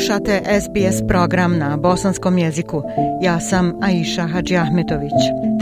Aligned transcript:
Slušate 0.00 0.42
SBS 0.60 0.96
program 1.08 1.58
na 1.58 1.76
bosanskom 1.76 2.38
jeziku. 2.38 2.82
Ja 3.22 3.40
sam 3.40 3.72
Aisha 3.82 4.26
Hadži 4.26 4.56
Ahmetović. 4.56 5.12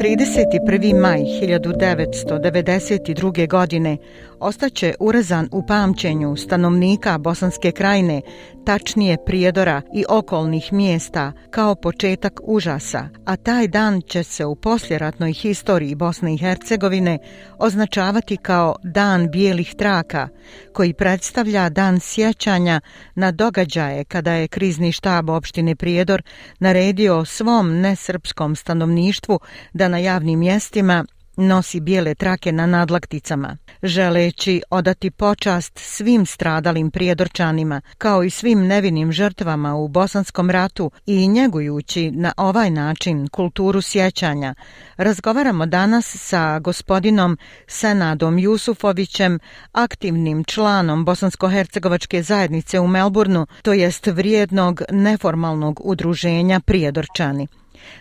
31. 0.00 1.00
maj 1.00 1.21
1992. 1.21 3.48
godine 3.48 3.96
ostaće 4.40 4.95
urezan 5.00 5.48
u 5.53 5.67
pamćenju 5.67 6.36
stanovnika 6.36 7.18
Bosanske 7.18 7.72
krajine, 7.72 8.22
tačnije 8.68 9.17
Prijedora 9.27 9.82
i 9.95 10.04
okolnih 10.08 10.72
mjesta, 10.72 11.32
kao 11.50 11.75
početak 11.75 12.40
užasa, 12.43 13.09
a 13.25 13.36
taj 13.36 13.68
dan 13.68 14.00
će 14.00 14.22
se 14.22 14.45
u 14.45 14.57
posljeratnoj 14.57 15.32
historiji 15.32 15.95
Bosne 15.95 16.35
i 16.35 16.39
Hercegovine 16.39 17.18
označavati 17.59 18.36
kao 18.36 18.76
Dan 18.82 19.31
bijelih 19.31 19.75
traka, 19.75 20.29
koji 20.73 20.93
predstavlja 20.95 21.68
dan 21.68 22.00
sjećanja 22.00 22.81
na 23.14 23.31
događaje 23.31 24.04
kada 24.04 24.32
je 24.32 24.49
krizni 24.49 24.93
štab 24.93 25.31
opštine 25.31 25.76
Prijedor 25.76 26.23
naredio 26.59 27.25
svom 27.25 27.81
nesrpskom 27.81 28.57
stanovništvu 28.57 29.40
da 29.73 29.89
na 29.89 29.98
javnim 29.98 30.39
mjestima 30.39 31.04
nosi 31.38 31.80
bijele 31.80 32.14
trake 32.14 32.52
na 32.52 32.66
nadlakticama, 32.66 33.56
želeći 33.83 34.62
odati 34.70 35.11
počast 35.11 35.78
svim 35.78 36.27
stradalim 36.27 36.91
prijedorčanima, 36.91 37.80
kao 37.98 38.25
i 38.25 38.30
svim 38.30 38.67
nevinim 38.67 39.12
žrtvama 39.12 39.75
u 39.75 39.89
Bosanskom 39.89 40.50
ratu 40.50 40.91
i 41.06 41.28
njegujući 41.28 42.11
na 42.11 42.33
ovaj 42.36 42.70
način 42.70 43.28
kulturu 43.28 43.83
sjećanja. 43.83 44.55
Razgovaramo 44.97 45.67
danas 45.67 46.17
sa 46.17 46.58
gospodinom 46.58 47.39
Senadom 47.67 48.39
Jusufovićem, 48.39 49.39
aktivnim 49.73 50.45
članom 50.45 51.06
Bosansko-Hercegovačke 51.06 52.23
zajednice 52.23 52.80
u 52.80 52.86
Melbourneu, 52.86 53.47
to 53.62 53.73
jest 53.73 54.06
vrijednog 54.06 54.83
neformalnog 54.91 55.80
udruženja 55.84 56.61
Prijedorčani. 56.61 57.47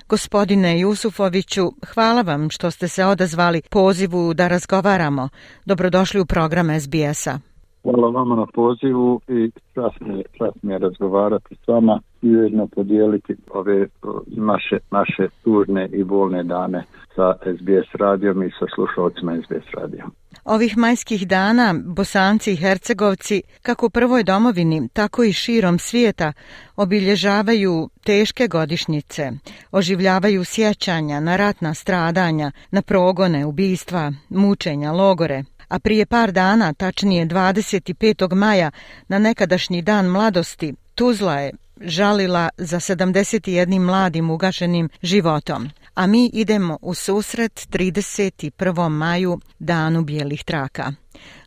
Gospodine 0.09 0.79
Jusufoviću, 0.79 1.71
hvala 1.93 2.21
vam 2.21 2.49
što 2.49 2.71
ste 2.71 2.87
se 2.87 3.05
odazvali 3.05 3.61
pozivu 3.69 4.33
da 4.33 4.47
razgovaramo. 4.47 5.29
Dobrodošli 5.65 6.21
u 6.21 6.25
program 6.25 6.79
SBS-a. 6.79 7.39
Hvala 7.83 8.09
vama 8.09 8.35
na 8.35 8.45
pozivu 8.53 9.21
i 9.27 9.51
čast 9.73 9.99
mi, 9.99 10.23
čast 10.37 10.63
mi 10.63 10.73
je 10.73 10.79
razgovarati 10.79 11.55
s 11.55 11.67
vama 11.67 11.99
i 12.21 12.37
ujedno 12.37 12.67
podijeliti 12.67 13.35
ove 13.49 13.87
naše, 14.27 14.77
naše 14.91 15.27
tužne 15.43 15.89
i 15.93 16.03
bolne 16.03 16.43
dane 16.43 16.83
sa 17.15 17.33
SBS 17.33 17.95
radijom 17.99 18.43
i 18.43 18.51
sa 18.59 18.65
slušalcima 18.75 19.37
SBS 19.41 19.73
radijom. 19.73 20.11
Ovih 20.47 20.77
majskih 20.77 21.27
dana 21.27 21.75
Bosanci 21.85 22.51
i 22.51 22.55
Hercegovci, 22.55 23.41
kako 23.61 23.85
u 23.85 23.89
prvoj 23.89 24.23
domovini, 24.23 24.89
tako 24.93 25.23
i 25.23 25.33
širom 25.33 25.79
svijeta, 25.79 26.33
obilježavaju 26.75 27.89
teške 28.03 28.47
godišnjice, 28.47 29.31
oživljavaju 29.71 30.43
sjećanja 30.43 31.19
na 31.19 31.35
ratna 31.35 31.73
stradanja, 31.73 32.51
na 32.71 32.81
progone, 32.81 33.45
ubistva, 33.45 34.13
mučenja, 34.29 34.91
logore, 34.91 35.43
a 35.67 35.79
prije 35.79 36.05
par 36.05 36.31
dana, 36.31 36.73
tačnije 36.73 37.25
25. 37.25 38.35
maja, 38.35 38.71
na 39.07 39.19
nekadašnji 39.19 39.81
dan 39.81 40.05
mladosti, 40.05 40.73
Tuzla 40.95 41.39
je 41.39 41.51
žalila 41.81 42.49
za 42.57 42.79
71 42.79 43.79
mladim 43.79 44.29
ugašenim 44.29 44.89
životom. 45.01 45.69
A 46.01 46.07
mi 46.07 46.29
idemo 46.33 46.77
u 46.81 46.93
susret 46.93 47.51
31. 47.51 48.89
maju, 48.89 49.37
danu 49.59 50.03
bijelih 50.03 50.43
traka. 50.43 50.83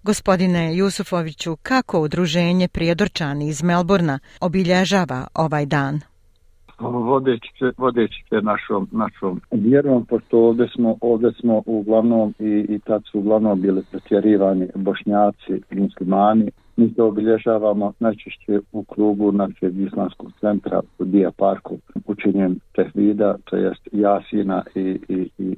Gospodine 0.03 0.77
Jusufoviću, 0.77 1.56
kako 1.62 2.00
udruženje 2.00 2.69
Prijedorčani 2.69 3.49
iz 3.49 3.62
Melburna 3.62 4.19
obilježava 4.41 5.27
ovaj 5.34 5.66
dan? 5.66 6.00
vodeći 6.81 7.50
se, 7.59 7.72
vodeći 7.78 8.25
se 8.28 8.37
našom, 8.43 8.89
našom 8.93 9.41
vjerom, 9.50 10.06
pošto 10.06 10.39
ovdje 10.39 10.69
smo, 10.75 10.97
ovdje 11.00 11.33
smo 11.41 11.62
uglavnom 11.66 12.34
i, 12.39 12.66
i 12.69 12.78
tad 12.78 13.03
su 13.10 13.19
uglavnom 13.19 13.60
bili 13.60 13.83
pretjerivani 13.91 14.69
bošnjaci 14.75 15.62
muslimani. 15.71 16.50
Mi 16.80 16.94
to 16.94 17.06
obilježavamo 17.06 17.92
najčešće 18.00 18.60
u 18.72 18.84
klubu 18.84 19.32
našeg 19.32 19.80
islamskog 19.80 20.32
centra 20.41 20.80
u 20.98 21.04
Dija 21.04 21.30
parku 21.36 21.78
učinjem 22.06 22.58
tehvida, 22.74 23.36
to 23.44 23.56
jest 23.56 23.88
jasina 23.92 24.62
i, 24.74 24.98
i, 25.08 25.28
i 25.38 25.56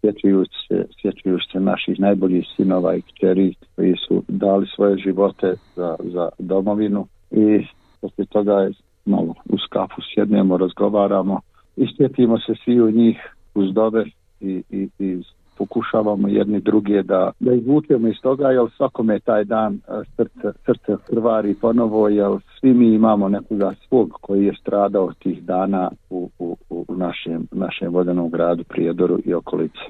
sjećajući 0.00 0.58
se, 0.68 0.86
sjećajući 1.02 1.48
se 1.52 1.60
naših 1.60 2.00
najboljih 2.00 2.44
sinova 2.56 2.94
i 2.94 3.02
kćeri 3.02 3.54
koji 3.76 3.94
su 4.08 4.22
dali 4.28 4.66
svoje 4.74 4.98
živote 4.98 5.54
za, 5.76 5.96
za 5.98 6.28
domovinu 6.38 7.06
i 7.30 7.66
poslije 8.00 8.26
toga 8.26 8.52
je 8.52 8.72
malo 9.04 9.34
u 9.48 9.56
kafu 9.70 10.00
sjednemo, 10.14 10.56
razgovaramo 10.56 11.40
i 11.76 11.86
sjetimo 11.96 12.38
se 12.38 12.52
svi 12.64 12.80
u 12.80 12.90
njih 12.90 13.16
uz 13.54 13.74
dobe 13.74 14.04
i, 14.40 14.62
i, 14.70 14.88
i 14.98 15.22
pokušavamo 15.60 16.28
jedni 16.28 16.60
druge 16.60 17.02
da, 17.02 17.32
da 17.40 17.52
izvučemo 17.52 18.08
iz 18.08 18.16
toga, 18.22 18.50
jer 18.50 18.66
svakome 18.76 19.14
je 19.14 19.20
taj 19.20 19.44
dan 19.44 19.74
e, 19.74 19.78
srce, 20.16 20.58
srce 20.66 20.96
krvari 21.06 21.54
ponovo, 21.54 22.08
jer 22.08 22.30
svi 22.60 22.74
mi 22.74 22.94
imamo 22.94 23.28
nekoga 23.28 23.72
svog 23.88 24.18
koji 24.20 24.44
je 24.44 24.54
stradao 24.60 25.12
tih 25.22 25.42
dana 25.42 25.90
u, 26.10 26.30
u, 26.38 26.56
u 26.70 26.84
našem, 26.96 27.46
našem 27.52 27.92
vodenom 27.92 28.30
gradu 28.30 28.64
Prijedoru 28.64 29.18
i 29.24 29.34
okolici. 29.34 29.86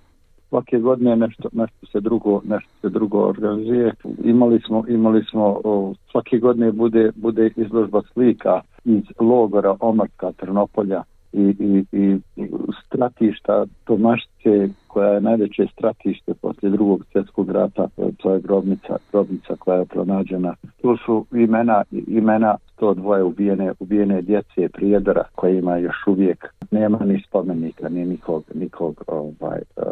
Svake 0.49 0.79
godine 0.79 1.17
nešto 1.17 1.49
nešto 1.53 1.87
se 1.87 2.01
drugo 2.01 2.41
nešto 2.45 2.71
se 2.81 2.89
drugo 2.89 3.19
organizuje. 3.19 3.95
Imali 4.25 4.61
smo 4.67 4.85
imali 4.89 5.25
smo 5.31 5.61
o, 5.65 5.95
svake 6.11 6.39
godine 6.39 6.73
bude 6.73 7.11
bude 7.15 7.51
izložba 7.57 8.03
slika 8.13 8.61
iz 8.85 9.03
logora 9.21 9.77
Omarska 9.81 10.33
Trnopolja 10.33 11.03
i, 11.33 11.55
i, 11.93 12.19
i 12.37 12.47
stratišta 12.87 13.67
Tomašće 13.85 14.69
koja 14.87 15.09
je 15.09 15.21
najveće 15.21 15.67
stratište 15.73 16.35
poslije 16.35 16.71
drugog 16.71 17.05
svjetskog 17.13 17.51
rata 17.51 17.89
to 18.17 18.35
je 18.35 18.41
grobnica, 18.41 18.97
grobnica 19.13 19.57
koja 19.59 19.79
je 19.79 19.85
pronađena. 19.85 20.55
Tu 20.83 20.97
su 21.07 21.27
imena 21.33 21.83
imena 22.07 22.57
to 22.77 22.95
dvoje 22.95 23.23
ubijene, 23.23 23.73
ubijene 23.79 24.23
djece 24.23 24.69
prijedora 24.69 25.25
kojima 25.35 25.77
još 25.77 26.07
uvijek. 26.07 26.55
Nema 26.71 26.99
ni 27.05 27.23
spomenika 27.29 27.89
ni 27.89 28.05
nikog, 28.05 28.45
nikog 28.55 29.05
ovaj, 29.07 29.59
e, 29.59 29.83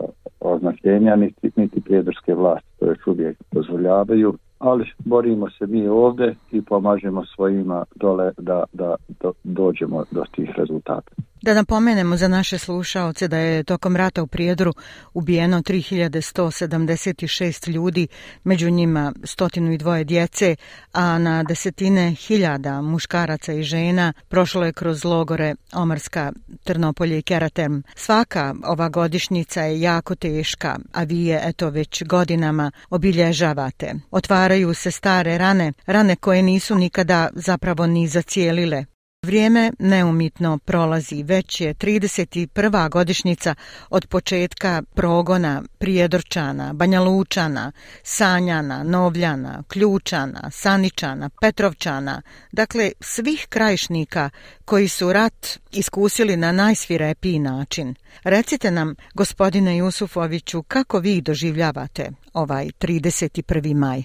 označenja 0.41 1.17
niti, 1.17 1.51
niti 1.57 1.81
prijedorske 1.81 2.35
vlasti 2.35 2.69
to 2.79 2.87
još 2.87 3.07
uvijek 3.07 3.37
dozvoljavaju. 3.53 4.35
Ali 4.59 4.85
borimo 4.99 5.51
se 5.51 5.67
mi 5.67 5.89
ovde 5.89 6.35
i 6.53 6.63
pomažemo 6.63 7.25
svojima 7.25 7.85
dole 7.97 8.33
da, 8.39 8.65
da 8.73 8.95
da 9.23 9.31
dođemo 9.45 10.05
do 10.11 10.25
tih 10.35 10.51
rezultata. 10.57 11.13
Da 11.43 11.55
napomenemo 11.55 12.17
za 12.17 12.29
naše 12.29 12.59
slušaoce 12.59 13.29
da 13.29 13.39
je 13.39 13.65
tokom 13.65 13.97
rata 13.97 14.23
u 14.23 14.27
Prijedru 14.27 14.75
ubijeno 15.15 15.63
3176 15.63 17.69
ljudi, 17.69 18.09
među 18.45 18.71
njima 18.71 19.13
102 19.23 20.05
djece, 20.05 20.57
a 20.93 21.19
na 21.19 21.43
desetine 21.43 22.11
hiljada 22.11 22.83
muškaraca 22.83 23.53
i 23.53 23.63
žena 23.63 24.13
prošlo 24.29 24.65
je 24.65 24.73
kroz 24.73 25.05
logore 25.05 25.55
Omarska, 25.73 26.33
Trnopolje 26.65 27.19
i 27.19 27.23
Keratem. 27.23 27.83
Svaka 27.95 28.55
ova 28.65 28.89
godišnjica 28.89 29.63
je 29.63 29.81
jako 29.81 30.15
teška, 30.15 30.79
a 30.93 31.03
vi 31.03 31.25
je 31.25 31.41
eto 31.45 31.71
već 31.71 32.05
godinama 32.05 32.71
obilježavate. 32.91 33.95
Otvaraju 34.11 34.75
se 34.75 34.91
stare 34.91 35.39
rane, 35.39 35.73
rane 35.87 36.17
koje 36.17 36.43
nisu 36.43 36.75
nikada 36.75 37.29
zapravo 37.35 37.87
ni 37.87 38.09
zacijelile. 38.09 38.85
Vrijeme 39.23 39.73
neumitno 39.79 40.59
prolazi, 40.59 41.23
već 41.23 41.61
je 41.61 41.75
31. 41.75 42.91
godišnjica 42.91 43.55
od 43.91 44.07
početka 44.07 44.83
progona 44.95 45.63
Prijedorčana, 45.79 46.73
Banjalučana, 46.73 47.73
Sanjana, 48.03 48.83
Novljana, 48.83 49.63
Ključana, 49.69 50.51
Saničana, 50.51 51.31
Petrovčana, 51.41 52.23
dakle 52.53 52.93
svih 53.01 53.47
krajišnika 53.49 54.31
koji 54.65 54.89
su 54.89 55.13
rat 55.13 55.59
iskusili 55.73 56.37
na 56.37 56.53
najsvirepiji 56.53 57.39
način. 57.39 57.95
Recite 58.25 58.71
nam, 58.71 58.95
gospodine 59.15 59.77
Jusufoviću, 59.77 60.63
kako 60.63 60.99
vi 60.99 61.21
doživljavate 61.21 62.11
ovaj 62.33 62.67
31. 62.67 63.75
maj? 63.75 64.03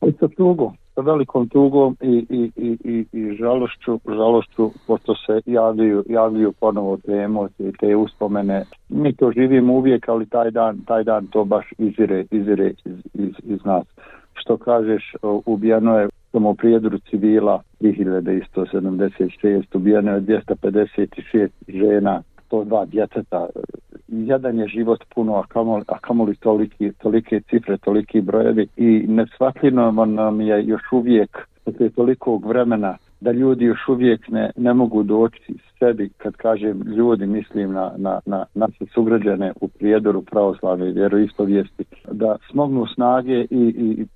Sa 0.00 0.28
tugom, 0.36 0.76
sa 0.94 1.00
velikom 1.00 1.48
tugom 1.48 1.96
i, 2.00 2.26
i, 2.30 2.50
i, 2.56 2.78
i, 2.84 3.06
i 3.12 3.36
žalošću, 3.36 4.00
žalošću, 4.06 4.70
pošto 4.86 5.14
se 5.14 5.40
javljaju, 5.46 6.04
javljaju 6.08 6.52
ponovo 6.52 6.96
te 6.96 7.12
emocije, 7.12 7.72
te 7.80 7.96
uspomene. 7.96 8.64
Mi 8.88 9.16
to 9.16 9.32
živimo 9.32 9.72
uvijek, 9.72 10.08
ali 10.08 10.26
taj 10.26 10.50
dan, 10.50 10.80
taj 10.86 11.04
dan 11.04 11.26
to 11.26 11.44
baš 11.44 11.66
izire, 11.78 12.24
izire 12.30 12.72
iz, 12.84 12.98
iz, 13.14 13.34
iz 13.44 13.64
nas. 13.64 13.86
što 14.34 14.56
kažeš, 14.56 15.14
ubijeno 15.22 15.98
je 15.98 16.08
samo 16.32 16.50
u 16.50 16.56
civila 17.10 17.62
3176, 17.80 19.76
ubijeno 19.76 20.12
je 20.12 20.20
256 20.20 21.48
žena, 21.68 22.22
102 22.50 22.86
djeteta. 22.86 23.46
Jedan 24.08 24.58
je 24.58 24.68
život 24.68 25.04
puno, 25.14 25.36
a 25.36 25.46
kamoli, 25.48 25.84
a 25.88 25.98
kamoli 25.98 26.36
toliki, 26.36 26.92
tolike 26.92 27.40
cifre, 27.50 27.78
toliki 27.78 28.20
brojevi. 28.20 28.68
I 28.76 29.04
nesvatljeno 29.08 29.90
nam 30.06 30.40
je 30.40 30.66
još 30.66 30.82
uvijek 30.92 31.38
posle 31.64 31.90
tolikog 31.90 32.46
vremena 32.46 32.96
da 33.20 33.32
ljudi 33.32 33.64
još 33.64 33.88
uvijek 33.88 34.28
ne, 34.28 34.50
ne 34.56 34.74
mogu 34.74 35.02
doći 35.02 35.54
sebi, 35.78 36.10
kad 36.16 36.36
kažem 36.36 36.82
ljudi, 36.96 37.26
mislim 37.26 37.72
na, 37.72 37.92
na, 37.96 38.20
na 38.26 38.44
naše 38.54 38.84
sugrađane 38.94 39.52
u 39.60 39.68
prijedoru 39.68 40.22
pravoslave 40.22 40.88
i 40.88 40.92
vjeroispovijesti, 40.92 41.84
da 42.10 42.36
smognu 42.50 42.86
snage 42.86 43.40
i, 43.50 43.74
i 43.76 44.06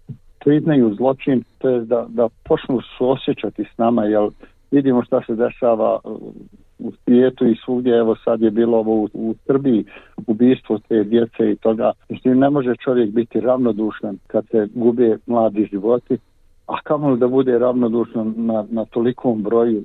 priznaju 0.44 0.94
zločin, 0.94 1.44
to 1.58 1.69
je 1.69 1.81
da, 1.81 2.06
da 2.08 2.29
počnu 2.44 2.81
suosjećati 2.99 3.64
s 3.75 3.79
nama, 3.79 4.05
jer 4.05 4.29
vidimo 4.70 5.05
šta 5.05 5.20
se 5.26 5.34
dešava 5.34 6.00
u 6.79 6.93
svijetu 7.05 7.47
i 7.47 7.57
svugdje, 7.65 7.99
evo 7.99 8.17
sad 8.25 8.43
je 8.43 8.51
bilo 8.51 8.79
ovo 8.79 8.95
u, 8.95 9.09
u 9.15 9.35
Srbiji, 9.47 9.85
ubistvo 10.27 10.79
te 10.89 11.05
djece 11.05 11.51
i 11.53 11.57
toga. 11.57 11.93
Mislim, 12.09 12.39
ne 12.39 12.51
može 12.51 12.77
čovjek 12.85 13.11
biti 13.11 13.41
ravnodušan 13.41 14.19
kad 14.27 14.45
se 14.51 14.69
gube 14.75 15.19
mladi 15.27 15.69
životi, 15.73 16.19
a 16.67 16.81
kamo 16.85 17.17
da 17.17 17.29
bude 17.29 17.59
ravnodušan 17.59 18.35
na, 18.37 18.65
na 18.71 18.85
tolikom 18.85 19.43
broju, 19.43 19.83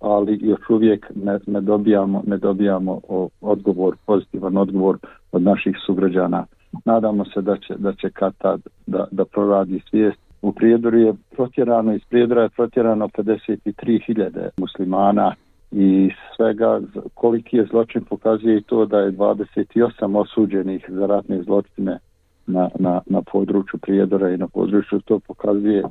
ali 0.00 0.38
još 0.42 0.70
uvijek 0.70 1.06
ne, 1.14 1.38
ne 1.46 1.60
dobijamo, 1.60 2.22
ne 2.26 2.36
dobijamo 2.36 3.00
odgovor, 3.40 3.96
pozitivan 4.06 4.56
odgovor 4.56 4.98
od 5.32 5.42
naših 5.42 5.76
sugrađana. 5.86 6.46
Nadamo 6.84 7.24
se 7.24 7.40
da 7.42 7.56
će, 7.56 7.74
da 7.76 7.92
će 7.92 8.10
Katad 8.10 8.60
da, 8.86 9.06
da 9.10 9.24
proradi 9.24 9.80
svijest. 9.90 10.18
U 10.42 10.52
Prijedoru 10.52 10.98
je 10.98 11.14
protjerano, 11.30 11.94
iz 11.94 12.04
Prijedora 12.08 12.42
je 12.42 12.48
protjerano 12.48 13.08
53.000 13.08 14.48
muslimana 14.56 15.34
i 15.70 16.10
svega 16.36 16.80
koliki 17.14 17.56
je 17.56 17.66
zločin 17.70 18.04
pokazuje 18.04 18.58
i 18.58 18.62
to 18.62 18.86
da 18.86 18.98
je 18.98 19.12
28 19.12 20.18
osuđenih 20.18 20.84
za 20.88 21.06
ratne 21.06 21.42
zločine 21.42 21.98
na, 22.46 22.68
na, 22.78 23.00
na 23.06 23.22
području 23.22 23.80
Prijedora 23.80 24.30
i 24.30 24.36
na 24.36 24.48
području 24.48 25.00
to 25.00 25.18
pokazuje 25.18 25.82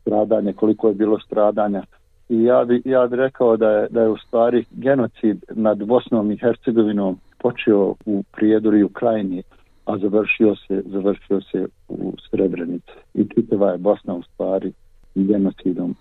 stradanje, 0.00 0.52
koliko 0.52 0.88
je 0.88 0.94
bilo 0.94 1.18
stradanja. 1.18 1.82
I 2.28 2.42
ja 2.42 2.64
bi, 2.64 2.82
ja 2.84 3.06
bi 3.06 3.16
rekao 3.16 3.56
da 3.56 3.70
je, 3.70 3.88
da 3.90 4.02
je 4.02 4.08
u 4.08 4.16
stvari 4.16 4.64
genocid 4.70 5.44
nad 5.54 5.84
Bosnom 5.84 6.30
i 6.30 6.36
Hercegovinom 6.36 7.18
počeo 7.38 7.94
u 8.06 8.22
Prijedoru 8.32 8.76
i 8.76 8.88
Krajini 8.92 9.42
a 9.86 9.98
završio 9.98 10.56
se, 10.56 10.82
završio 10.86 11.40
se 11.40 11.66
u 11.88 12.12
Srebrenici. 12.30 12.92
I 13.14 13.24
čitava 13.34 13.70
je 13.70 13.78
Bosna 13.78 14.14
u 14.14 14.22
stvari 14.22 14.72
genocidom 15.14 15.94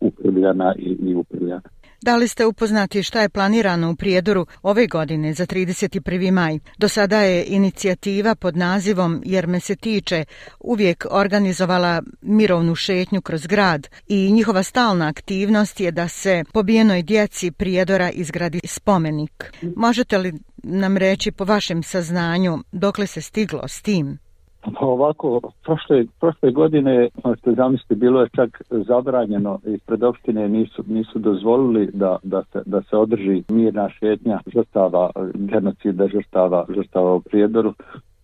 uprljana 0.00 0.74
i, 0.78 0.96
i 1.00 1.14
uprljana. 1.14 1.62
Da 2.02 2.16
li 2.16 2.28
ste 2.28 2.46
upoznati 2.46 3.02
šta 3.02 3.20
je 3.20 3.28
planirano 3.28 3.90
u 3.90 3.96
Prijedoru 3.96 4.46
ove 4.62 4.86
godine 4.86 5.34
za 5.34 5.46
31. 5.46 6.30
maj? 6.30 6.58
Do 6.78 6.88
sada 6.88 7.20
je 7.20 7.44
inicijativa 7.46 8.34
pod 8.34 8.56
nazivom 8.56 9.22
Jer 9.24 9.46
me 9.46 9.60
se 9.60 9.76
tiče 9.76 10.24
uvijek 10.60 11.06
organizovala 11.10 12.02
mirovnu 12.20 12.74
šetnju 12.74 13.20
kroz 13.20 13.46
grad 13.46 13.88
i 14.08 14.32
njihova 14.32 14.62
stalna 14.62 15.08
aktivnost 15.08 15.80
je 15.80 15.90
da 15.90 16.08
se 16.08 16.44
pobijenoj 16.52 17.02
djeci 17.02 17.50
Prijedora 17.50 18.10
izgradi 18.10 18.60
spomenik. 18.64 19.52
Možete 19.76 20.18
li 20.18 20.32
nam 20.56 20.96
reći 20.96 21.32
po 21.32 21.44
vašem 21.44 21.82
saznanju 21.82 22.58
dokle 22.72 23.06
se 23.06 23.20
stiglo 23.20 23.68
s 23.68 23.82
tim? 23.82 24.29
Pa 24.62 24.86
ovako, 24.86 25.40
prošle, 25.62 26.04
prošle 26.20 26.50
godine, 26.52 27.08
ono 27.22 27.36
što 27.36 27.54
zamislite, 27.54 27.94
bilo 27.94 28.20
je 28.20 28.28
čak 28.36 28.62
zabranjeno 28.70 29.58
i 29.66 29.78
pred 29.78 30.02
opštine 30.02 30.48
nisu, 30.48 30.84
nisu 30.86 31.18
dozvolili 31.18 31.90
da, 31.92 32.18
da, 32.22 32.42
se, 32.52 32.62
da 32.66 32.82
se 32.82 32.96
održi 32.96 33.42
mirna 33.48 33.88
šetnja 33.88 34.40
žrtava, 34.54 35.10
genocida 35.34 36.08
žrtava, 36.08 36.66
žrtava 36.74 37.14
u 37.14 37.20
prijedoru 37.20 37.74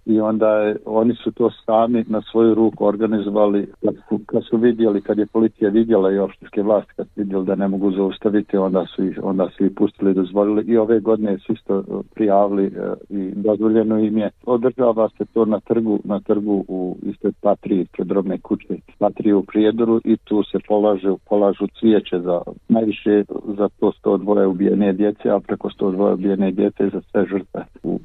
i 0.06 0.20
onda 0.20 0.48
je, 0.48 0.76
oni 0.84 1.14
su 1.14 1.32
to 1.32 1.50
sami 1.50 2.04
na 2.08 2.22
svoju 2.22 2.54
ruku 2.54 2.86
organizovali 2.86 3.66
kad 3.84 3.94
su, 4.08 4.20
kad 4.26 4.44
su 4.44 4.56
vidjeli, 4.56 5.00
kad 5.00 5.18
je 5.18 5.26
policija 5.26 5.70
vidjela 5.70 6.12
i 6.12 6.18
opštinske 6.18 6.62
vlasti 6.62 6.92
kad 6.96 7.06
su 7.06 7.12
vidjeli 7.16 7.46
da 7.46 7.54
ne 7.54 7.68
mogu 7.68 7.92
zaustaviti 7.92 8.56
onda 8.56 8.86
su 8.96 9.04
ih, 9.04 9.20
onda 9.22 9.48
su 9.56 9.64
ih 9.64 9.72
pustili 9.76 10.14
dozvolili. 10.14 10.64
I 10.66 10.76
ove 10.76 11.00
godine 11.00 11.38
su 11.38 11.52
isto 11.52 11.78
e, 11.78 11.82
prijavili 12.14 12.66
e, 12.66 12.94
i 13.08 13.32
dozvoljeno 13.34 13.98
im 13.98 14.18
je. 14.18 14.30
Održava 14.46 15.08
se 15.08 15.24
to 15.24 15.44
na 15.44 15.60
trgu 15.60 16.00
na 16.04 16.20
trgu 16.20 16.64
u 16.68 16.96
istoj 17.02 17.32
patriji 17.40 17.86
pred 17.92 18.06
drobne 18.06 18.38
kuće 18.38 18.74
patriji 18.98 19.32
u 19.32 19.42
Prijedoru 19.42 20.00
i 20.04 20.16
tu 20.16 20.42
se 20.42 20.58
polaže, 20.68 21.14
polažu 21.28 21.66
cvijeće 21.80 22.20
za 22.20 22.40
najviše 22.68 23.24
za 23.58 23.68
to 23.80 23.92
102 24.04 24.46
ubijene 24.46 24.92
djece 24.92 25.30
a 25.30 25.40
preko 25.40 25.68
102 25.68 26.12
ubijene 26.12 26.52
djece 26.52 26.88
za 26.92 27.00
sve 27.10 27.26
žrtve 27.26 27.64
u, 27.82 28.00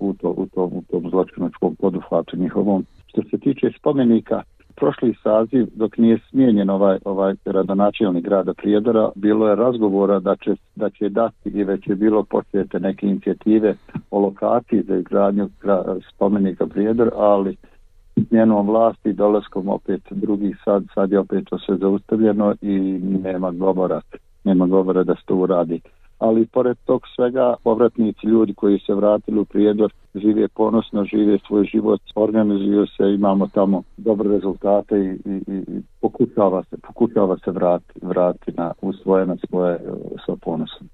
u, 0.00 0.12
to, 0.12 0.28
u, 0.28 0.46
tom, 0.46 0.70
u 0.72 0.82
tom 0.90 1.10
zločinu 1.10 1.30
zločinačkom 1.30 1.76
poduhvatu 1.76 2.36
njihovom. 2.36 2.84
Što 3.06 3.22
se 3.22 3.38
tiče 3.38 3.70
spomenika, 3.78 4.42
prošli 4.76 5.14
saziv, 5.22 5.66
dok 5.74 5.98
nije 5.98 6.18
smijenjen 6.30 6.70
ovaj, 6.70 6.98
ovaj 7.04 7.34
gradonačelnik 7.44 8.24
grada 8.24 8.54
Prijedora, 8.54 9.10
bilo 9.14 9.48
je 9.48 9.56
razgovora 9.56 10.20
da 10.20 10.36
će, 10.36 10.54
da 10.76 10.90
će 10.90 11.08
dati 11.08 11.48
i 11.48 11.64
već 11.64 11.86
je 11.86 11.94
bilo 11.94 12.22
počete 12.22 12.80
neke 12.80 13.06
inicijative 13.06 13.74
o 14.10 14.20
lokaciji 14.20 14.82
za 14.82 14.96
izgradnju 14.96 15.48
spomenika 16.14 16.66
Prijedor, 16.66 17.10
ali 17.16 17.56
njenom 18.30 18.66
vlasti 18.66 19.12
dolaskom 19.12 19.68
opet 19.68 20.00
drugih 20.10 20.56
sad, 20.64 20.84
sad 20.94 21.12
je 21.12 21.18
opet 21.18 21.44
to 21.50 21.58
sve 21.58 21.76
zaustavljeno 21.76 22.54
i 22.62 22.78
nema 23.24 23.50
govora, 23.50 24.00
nema 24.44 24.66
govora 24.66 25.04
da 25.04 25.14
se 25.14 25.22
to 25.26 25.36
uradi 25.36 25.80
ali 26.20 26.46
pored 26.46 26.76
tog 26.84 27.02
svega 27.16 27.54
povratnici 27.64 28.26
ljudi 28.26 28.54
koji 28.54 28.78
se 28.78 28.94
vratili 28.94 29.38
u 29.40 29.44
Prijedor 29.44 29.92
žive 30.14 30.48
ponosno, 30.48 31.04
žive 31.04 31.38
svoj 31.46 31.64
život, 31.64 32.00
organizuju 32.14 32.86
se, 32.86 33.14
imamo 33.14 33.46
tamo 33.46 33.82
dobre 33.96 34.28
rezultate 34.28 34.98
i, 34.98 35.30
i, 35.30 35.40
i 35.46 35.82
pokušava 36.00 36.62
se, 36.62 36.76
pokušava 36.86 37.36
se 37.44 37.50
vrati, 37.50 37.92
vrati 38.02 38.52
na, 38.52 38.72
u 38.82 38.92
svoje, 38.92 39.26
na 39.26 39.36
svoje, 39.48 39.74
e, 39.74 39.78
sa 40.26 40.32
ponosom. 40.40 40.88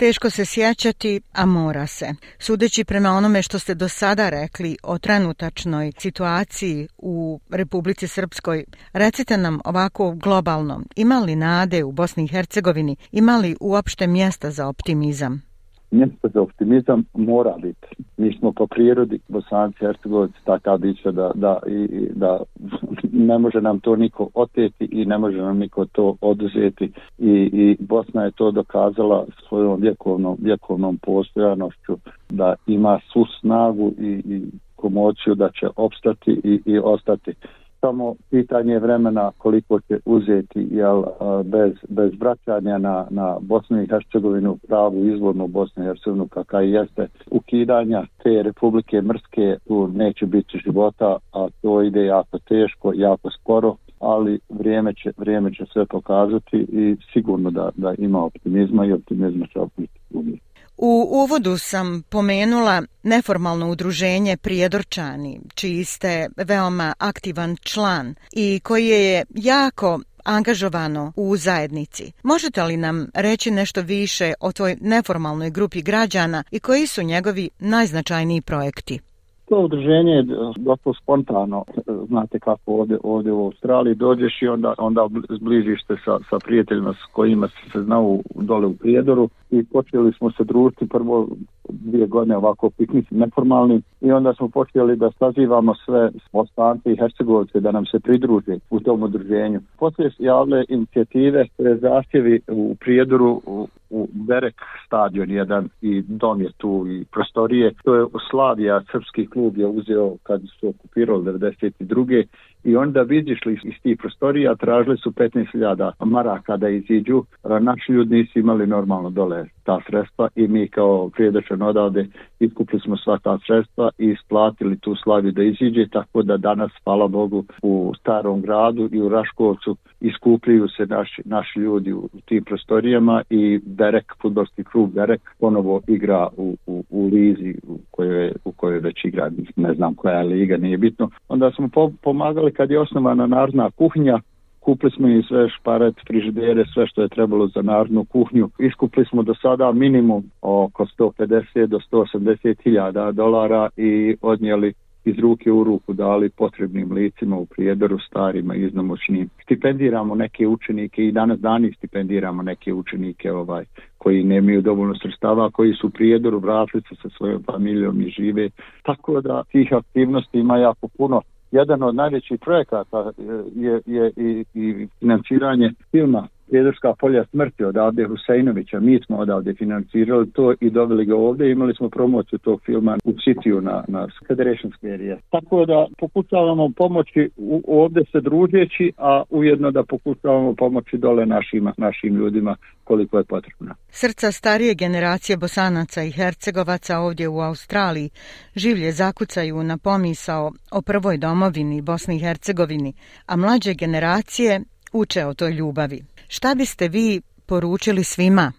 Teško 0.00 0.30
se 0.30 0.44
sjećati, 0.44 1.20
a 1.32 1.46
mora 1.46 1.86
se. 1.86 2.14
Sudeći 2.38 2.84
prema 2.84 3.10
onome 3.10 3.42
što 3.42 3.58
ste 3.58 3.74
do 3.74 3.88
sada 3.88 4.28
rekli 4.28 4.76
o 4.82 4.98
trenutačnoj 4.98 5.92
situaciji 5.98 6.88
u 6.98 7.40
Republici 7.50 8.08
Srpskoj, 8.08 8.64
recite 8.92 9.36
nam 9.36 9.60
ovako 9.64 10.12
globalno, 10.12 10.82
ima 10.96 11.18
li 11.18 11.36
nade 11.36 11.84
u 11.84 11.92
Bosni 11.92 12.24
i 12.24 12.28
Hercegovini, 12.28 12.96
ima 13.12 13.36
li 13.36 13.56
uopšte 13.60 14.06
mjesta 14.06 14.50
za 14.50 14.66
optimizam? 14.66 15.49
Mjesto 15.90 16.28
za 16.34 16.42
optimizam 16.42 17.04
mora 17.14 17.54
biti. 17.62 17.86
Mi 18.16 18.32
smo 18.38 18.52
po 18.52 18.66
prirodi 18.66 19.18
Bosanci 19.28 19.78
Hercegovici 19.78 20.44
takav 20.44 20.78
bića 20.78 21.10
da, 21.10 21.30
da, 21.34 21.58
i, 21.66 22.08
da 22.14 22.40
ne 23.28 23.38
može 23.38 23.60
nam 23.60 23.80
to 23.80 23.96
niko 23.96 24.28
oteti 24.34 24.88
i 24.90 25.04
ne 25.04 25.18
može 25.18 25.36
nam 25.36 25.58
niko 25.58 25.84
to 25.84 26.16
oduzeti 26.20 26.92
i, 27.18 27.50
i 27.52 27.76
Bosna 27.80 28.24
je 28.24 28.30
to 28.30 28.50
dokazala 28.50 29.26
svojom 29.48 29.80
vjekovnom, 29.80 30.36
vjekovnom 30.40 30.98
postojanošću 31.02 31.96
da 32.28 32.54
ima 32.66 33.00
svu 33.12 33.24
snagu 33.40 33.92
i, 33.98 34.22
i 34.24 34.42
komociju 34.76 35.34
da 35.34 35.50
će 35.60 35.68
opstati 35.76 36.40
i, 36.44 36.60
i 36.64 36.78
ostati 36.78 37.34
samo 37.80 38.14
pitanje 38.30 38.78
vremena 38.78 39.32
koliko 39.38 39.80
će 39.80 39.98
uzeti 40.04 40.68
jel, 40.70 41.02
bez, 41.44 41.72
bez 41.88 42.12
vraćanja 42.20 42.78
na, 42.78 43.06
na 43.10 43.36
Bosnu 43.40 43.82
i 43.82 43.86
Hercegovinu, 43.86 44.56
pravu 44.68 45.04
izvornu 45.04 45.46
Bosnu 45.46 45.82
i 45.82 45.86
Hercegovinu 45.86 46.28
kakva 46.28 46.60
jeste 46.60 47.06
ukidanja 47.30 48.04
te 48.22 48.42
republike 48.42 49.02
Mrske, 49.02 49.56
tu 49.68 49.88
neće 49.88 50.26
biti 50.26 50.58
života, 50.64 51.16
a 51.32 51.48
to 51.62 51.82
ide 51.82 52.04
jako 52.04 52.38
teško, 52.38 52.92
jako 52.94 53.30
sporo, 53.30 53.76
ali 54.00 54.38
vrijeme 54.48 54.94
će, 54.94 55.12
vrijeme 55.16 55.54
će 55.54 55.64
sve 55.72 55.86
pokazati 55.86 56.56
i 56.56 56.96
sigurno 57.12 57.50
da, 57.50 57.70
da 57.76 57.94
ima 57.98 58.24
optimizma 58.24 58.86
i 58.86 58.92
optimizma 58.92 59.46
će 59.46 59.60
opet 59.60 59.90
uvijek. 60.10 60.49
U 60.82 61.08
uvodu 61.10 61.58
sam 61.58 62.02
pomenula 62.08 62.82
neformalno 63.02 63.70
udruženje 63.70 64.36
Prijedorčani, 64.36 65.40
čiji 65.54 65.84
ste 65.84 66.28
veoma 66.36 66.94
aktivan 66.98 67.56
član 67.62 68.14
i 68.32 68.60
koji 68.64 68.86
je 68.86 69.24
jako 69.30 70.00
angažovano 70.24 71.12
u 71.16 71.36
zajednici. 71.36 72.12
Možete 72.22 72.62
li 72.62 72.76
nam 72.76 73.06
reći 73.14 73.50
nešto 73.50 73.82
više 73.82 74.32
o 74.40 74.52
toj 74.52 74.76
neformalnoj 74.80 75.50
grupi 75.50 75.82
građana 75.82 76.44
i 76.50 76.60
koji 76.60 76.86
su 76.86 77.02
njegovi 77.02 77.50
najznačajniji 77.58 78.40
projekti? 78.40 79.00
To 79.50 79.58
udruženje 79.60 80.12
je 80.12 80.20
eh, 80.20 80.26
dosta 80.56 80.90
spontano, 81.02 81.64
eh, 81.68 81.80
znate 82.08 82.38
kako 82.38 82.72
ovdje, 82.72 82.98
ovdje 83.02 83.32
u 83.32 83.44
Australiji 83.44 83.94
dođeš 83.94 84.42
i 84.42 84.48
onda, 84.48 84.74
onda 84.78 85.08
zbližiš 85.28 85.86
se 85.86 85.96
sa, 86.04 86.18
sa 86.30 86.38
prijateljima 86.44 86.92
s 86.92 87.12
kojima 87.12 87.48
se 87.48 87.82
znao 87.82 88.18
dole 88.34 88.66
u 88.66 88.74
Prijedoru 88.74 89.28
i 89.50 89.64
počeli 89.64 90.12
smo 90.12 90.30
se 90.30 90.44
družiti 90.44 90.88
prvo 90.88 91.28
dvije 91.68 92.06
godine 92.06 92.36
ovako 92.36 92.70
piknici 92.70 93.14
neformalni 93.14 93.82
i 94.00 94.12
onda 94.12 94.34
smo 94.34 94.48
počeli 94.48 94.96
da 94.96 95.10
sazivamo 95.18 95.74
sve 95.74 96.10
ostance 96.32 96.92
i 96.92 96.96
hercegovce 96.96 97.60
da 97.60 97.72
nam 97.72 97.86
se 97.86 98.00
pridruže 98.00 98.58
u 98.70 98.80
tom 98.80 99.02
udruženju. 99.02 99.60
Poslije 99.78 100.10
javle 100.18 100.64
inicijative, 100.68 101.46
zahtjevi 101.58 102.40
u 102.48 102.76
Prijedoru 102.80 103.42
u, 103.90 104.08
Berek 104.12 104.62
stadion 104.86 105.30
jedan 105.30 105.68
i 105.80 106.02
dom 106.02 106.40
je 106.40 106.52
tu 106.56 106.86
i 106.88 107.04
prostorije. 107.04 107.74
To 107.84 107.94
je 107.94 108.06
Slavija, 108.30 108.82
srpski 108.92 109.26
klub 109.26 109.56
je 109.56 109.66
uzeo 109.66 110.16
kad 110.22 110.42
su 110.60 110.68
okupirali 110.68 111.24
92 111.24 112.24
i 112.64 112.76
onda 112.76 113.04
bi 113.04 113.18
izišli 113.18 113.60
iz 113.64 113.74
tih 113.82 113.98
prostorija 113.98 114.54
tražili 114.54 114.96
su 114.96 115.10
15.000 115.10 115.92
maraka 116.04 116.56
da 116.56 116.68
iziđu. 116.68 117.24
Naši 117.60 117.92
ljudi 117.92 118.14
nisu 118.14 118.38
imali 118.38 118.66
normalno 118.66 119.10
dole 119.10 119.46
ta 119.64 119.80
sredstva 119.86 120.28
i 120.36 120.48
mi 120.48 120.68
kao 120.68 121.08
prijedočan 121.08 121.62
odavde 121.62 122.06
iskupili 122.40 122.80
smo 122.80 122.96
sva 122.96 123.18
ta 123.18 123.38
sredstva 123.46 123.90
i 123.98 124.06
isplatili 124.06 124.78
tu 124.78 124.94
slavi 125.02 125.32
da 125.32 125.42
iziđe 125.42 125.88
tako 125.88 126.22
da 126.22 126.36
danas, 126.36 126.70
hvala 126.84 127.08
Bogu, 127.08 127.44
u 127.62 127.92
starom 128.00 128.40
gradu 128.40 128.88
i 128.92 129.00
u 129.00 129.08
Raškovcu 129.08 129.76
iskupljuju 130.00 130.68
se 130.68 130.86
naši, 130.86 131.22
naši 131.24 131.58
ljudi 131.58 131.92
u 131.92 132.08
tim 132.24 132.44
prostorijama 132.44 133.22
i 133.30 133.60
Berek, 133.64 134.12
futbolski 134.22 134.64
klub 134.64 134.90
Berek 134.94 135.20
ponovo 135.40 135.80
igra 135.86 136.28
u, 136.36 136.56
u, 136.66 136.84
u 136.90 137.06
Lizi 137.06 137.54
u 137.68 137.78
kojoj, 137.90 138.32
u 138.44 138.52
kojoj 138.52 138.78
već 138.78 139.04
igra, 139.04 139.30
ne 139.56 139.74
znam 139.74 139.94
koja 139.94 140.18
je 140.18 140.24
liga, 140.24 140.56
nije 140.56 140.78
bitno. 140.78 141.10
Onda 141.28 141.50
smo 141.50 141.68
po, 141.68 141.90
pomagali 142.02 142.49
kad 142.50 142.70
je 142.70 142.80
osnovana 142.80 143.26
narodna 143.26 143.70
kuhinja, 143.70 144.18
kupili 144.60 144.92
smo 144.92 145.08
i 145.08 145.22
sve 145.22 145.48
šparet, 145.48 145.94
frižidere, 146.06 146.64
sve 146.74 146.86
što 146.86 147.02
je 147.02 147.08
trebalo 147.08 147.48
za 147.48 147.62
narodnu 147.62 148.04
kuhnju. 148.04 148.50
Iskupili 148.58 149.06
smo 149.06 149.22
do 149.22 149.34
sada 149.34 149.72
minimum 149.72 150.30
oko 150.42 150.86
150 150.98 151.66
do 151.66 151.78
180 151.92 152.62
hiljada 152.62 153.12
dolara 153.12 153.68
i 153.76 154.16
odnijeli 154.22 154.72
iz 155.04 155.18
ruke 155.18 155.52
u 155.52 155.64
ruku 155.64 155.92
dali 155.92 156.30
potrebnim 156.30 156.92
licima 156.92 157.36
u 157.36 157.46
prijedoru 157.46 157.98
starima 157.98 158.54
i 158.54 158.62
iznomoćnim. 158.62 159.28
Stipendiramo 159.42 160.14
neke 160.14 160.46
učenike 160.46 161.04
i 161.04 161.12
danas 161.12 161.38
dani 161.38 161.72
stipendiramo 161.72 162.42
neke 162.42 162.72
učenike 162.72 163.32
ovaj 163.32 163.64
koji 163.98 164.24
nemaju 164.24 164.62
dovoljno 164.62 164.94
sredstava, 164.94 165.50
koji 165.50 165.74
su 165.74 165.86
u 165.86 165.90
prijedoru, 165.90 166.38
vratili 166.38 166.82
se 166.88 166.94
sa 167.02 167.08
svojom 167.08 167.42
familijom 167.42 168.00
i 168.00 168.10
žive. 168.10 168.50
Tako 168.82 169.20
da 169.20 169.42
tih 169.52 169.72
aktivnosti 169.72 170.38
ima 170.38 170.58
jako 170.58 170.88
puno 170.88 171.22
jedan 171.52 171.82
od 171.82 171.94
najvećih 171.94 172.40
projekata 172.40 173.10
e, 173.18 173.22
je, 173.56 173.80
je 173.86 174.12
i, 174.16 174.44
i 174.54 174.88
financiranje 174.98 175.72
filma 175.90 176.28
Prijedorska 176.50 176.94
polja 176.98 177.24
smrti 177.24 177.64
od 177.64 177.76
Avde 177.76 178.04
Huseinovića. 178.04 178.80
Mi 178.80 179.00
smo 179.06 179.16
odavde 179.16 179.54
financirali 179.54 180.30
to 180.30 180.54
i 180.60 180.70
doveli 180.70 181.04
ga 181.04 181.16
ovdje. 181.16 181.50
Imali 181.50 181.74
smo 181.74 181.88
promociju 181.88 182.38
tog 182.38 182.60
filma 182.66 182.96
u 183.04 183.12
Citiju 183.24 183.60
na, 183.60 183.84
na 183.88 184.08
Federation 184.28 184.72
Square. 184.72 185.16
Tako 185.30 185.66
da 185.66 185.86
pokušavamo 185.98 186.70
pomoći 186.76 187.30
u, 187.36 187.62
ovdje 187.68 188.04
se 188.12 188.20
družeći, 188.20 188.92
a 188.98 189.22
ujedno 189.30 189.70
da 189.70 189.82
pokušavamo 189.82 190.54
pomoći 190.54 190.98
dole 190.98 191.26
našim, 191.26 191.70
našim 191.76 192.14
ljudima 192.14 192.56
koliko 192.84 193.18
je 193.18 193.24
potrebno. 193.24 193.74
Srca 193.88 194.32
starije 194.32 194.74
generacije 194.74 195.36
Bosanaca 195.36 196.02
i 196.02 196.10
Hercegovaca 196.10 196.98
ovdje 196.98 197.28
u 197.28 197.40
Australiji 197.40 198.10
življe 198.56 198.92
zakucaju 198.92 199.62
na 199.62 199.78
pomisao 199.78 200.52
o 200.72 200.82
prvoj 200.82 201.16
domovini 201.18 201.82
Bosni 201.82 202.16
i 202.16 202.18
Hercegovini, 202.18 202.92
a 203.26 203.36
mlađe 203.36 203.74
generacije 203.74 204.60
uče 204.92 205.26
o 205.26 205.34
toj 205.34 205.50
ljubavi. 205.50 206.00
Šta 206.36 206.54
biste 206.54 206.88
vi 206.88 207.20
poručili 207.46 208.04
svima? 208.04 208.52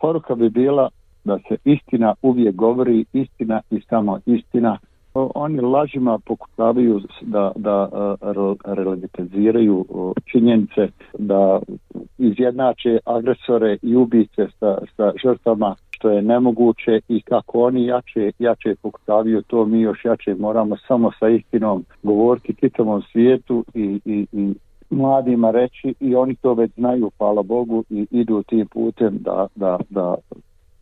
Poruka 0.00 0.34
bi 0.34 0.50
bila 0.50 0.88
da 1.24 1.38
se 1.48 1.56
istina 1.64 2.14
uvijek 2.22 2.54
govori, 2.54 3.04
istina 3.12 3.60
i 3.70 3.80
samo 3.80 4.20
istina. 4.26 4.78
Oni 5.14 5.60
lažima 5.60 6.18
pokušavaju 6.26 7.00
da, 7.22 7.52
da 7.56 7.88
e, 7.92 8.74
relativiziraju 8.74 9.84
činjenice, 10.24 10.88
da 11.18 11.60
izjednače 12.18 12.98
agresore 13.04 13.78
i 13.82 13.96
ubice 13.96 14.46
sa, 14.58 14.78
sa 14.96 15.12
žrtvama 15.22 15.74
što 15.90 16.10
je 16.10 16.22
nemoguće 16.22 17.00
i 17.08 17.22
kako 17.22 17.60
oni 17.60 17.86
jače, 17.86 18.32
jače 18.38 18.74
pokušavaju 18.82 19.42
to, 19.42 19.64
mi 19.64 19.80
još 19.80 20.04
jače 20.04 20.34
moramo 20.34 20.76
samo 20.88 21.10
sa 21.18 21.28
istinom 21.28 21.84
govoriti 22.02 22.54
čitavom 22.60 23.02
svijetu 23.12 23.64
i, 23.74 24.00
i, 24.04 24.26
i 24.32 24.54
mladima 24.90 25.50
reći 25.50 25.94
i 26.00 26.14
oni 26.14 26.34
to 26.34 26.54
već 26.54 26.72
znaju, 26.74 27.10
hvala 27.18 27.42
Bogu, 27.42 27.84
i 27.90 28.06
idu 28.10 28.42
tim 28.42 28.66
putem 28.66 29.18
da, 29.20 29.46
da, 29.54 29.78
da 29.88 30.14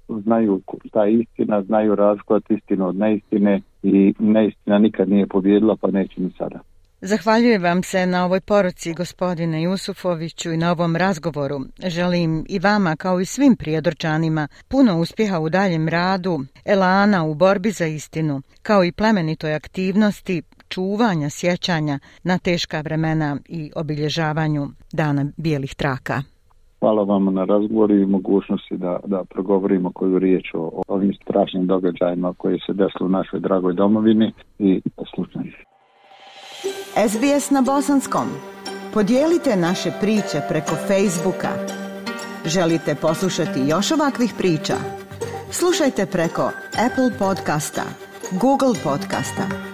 znaju 0.09 0.61
ta 0.93 1.07
istina, 1.07 1.63
znaju 1.63 1.95
razgledati 1.95 2.55
istinu 2.55 2.89
od 2.89 2.97
neistine 2.97 3.61
i 3.83 4.15
neistina 4.19 4.79
nikad 4.79 5.09
nije 5.09 5.27
pobjedila, 5.27 5.77
pa 5.81 5.91
neće 5.91 6.21
ni 6.21 6.31
sada. 6.39 6.61
Zahvaljujem 7.01 7.63
vam 7.63 7.83
se 7.83 8.07
na 8.07 8.25
ovoj 8.25 8.41
poruci 8.41 8.95
gospodine 8.95 9.63
Jusufoviću 9.63 10.53
i 10.53 10.57
na 10.57 10.73
ovom 10.73 10.97
razgovoru. 10.97 11.61
Želim 11.87 12.45
i 12.49 12.59
vama 12.59 12.97
kao 12.97 13.21
i 13.21 13.25
svim 13.25 13.57
prijedorčanima 13.57 14.49
puno 14.69 15.01
uspjeha 15.01 15.39
u 15.41 15.49
daljem 15.49 15.89
radu, 15.89 16.39
elana 16.65 17.25
u 17.25 17.35
borbi 17.35 17.71
za 17.71 17.87
istinu, 17.87 18.43
kao 18.63 18.85
i 18.85 18.93
plemenitoj 18.93 19.55
aktivnosti 19.55 20.43
čuvanja 20.75 21.31
sjećanja 21.31 21.99
na 22.25 22.39
teška 22.39 22.81
vremena 22.81 23.37
i 23.49 23.71
obilježavanju 23.77 24.63
Dana 24.93 25.25
bijelih 25.37 25.75
traka. 25.75 26.23
Hvala 26.81 27.03
vam 27.03 27.35
na 27.35 27.45
razgovoru 27.45 27.95
i 27.95 28.07
mogućnosti 28.07 28.77
da, 28.77 29.01
da 29.07 29.25
progovorimo 29.25 29.93
koju 29.93 30.19
riječ 30.19 30.45
o, 30.55 30.59
o 30.59 30.83
ovim 30.89 31.13
strašnim 31.23 31.67
događajima 31.67 32.35
koji 32.39 32.59
se 32.67 32.73
desili 32.73 33.07
u 33.07 33.09
našoj 33.09 33.41
dragoj 33.41 33.73
domovini 33.75 34.33
i 34.59 34.81
slučajno. 35.15 35.51
SBS 37.09 37.51
na 37.51 37.63
bosanskom. 37.67 38.29
Podijelite 38.95 39.57
naše 39.57 39.91
priče 40.01 40.39
preko 40.49 40.75
Facebooka. 40.89 41.53
Želite 42.47 42.95
poslušati 42.95 43.69
još 43.73 43.93
ovakvih 43.93 44.35
priča? 44.39 44.77
Slušajte 45.51 46.07
preko 46.13 46.45
Apple 46.87 47.11
podcasta, 47.19 47.85
Google 48.41 48.77
podcasta, 48.85 49.74